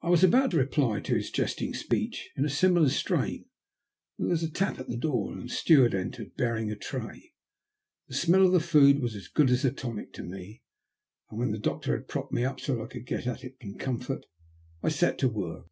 I 0.00 0.10
was 0.10 0.22
about 0.22 0.52
to 0.52 0.58
reply 0.58 1.00
to 1.00 1.16
his 1.16 1.28
jesting 1.28 1.74
speech 1.74 2.30
in 2.36 2.44
a 2.44 2.48
similar 2.48 2.88
strain 2.88 3.46
when 4.14 4.28
there 4.28 4.32
was 4.34 4.44
a 4.44 4.48
tap 4.48 4.78
at 4.78 4.86
the 4.86 4.96
door, 4.96 5.32
and 5.32 5.50
a 5.50 5.52
steward 5.52 5.92
entered 5.92 6.36
bearing 6.36 6.70
a 6.70 6.76
tray. 6.76 7.34
The 8.06 8.14
smell 8.14 8.46
of 8.46 8.52
the 8.52 8.60
food 8.60 9.00
was 9.00 9.16
as 9.16 9.26
good 9.26 9.50
as 9.50 9.64
a 9.64 9.72
tonic 9.72 10.12
to 10.12 10.22
me, 10.22 10.62
and 11.30 11.40
when 11.40 11.50
the 11.50 11.58
doctor 11.58 11.96
had 11.96 12.06
propped 12.06 12.30
me 12.32 12.44
up 12.44 12.60
so 12.60 12.76
that 12.76 12.82
I 12.82 12.86
could 12.86 13.06
get 13.06 13.26
at 13.26 13.42
it 13.42 13.56
in 13.60 13.76
comfort, 13.76 14.24
I 14.84 14.88
set 14.88 15.18
to 15.18 15.28
work. 15.28 15.66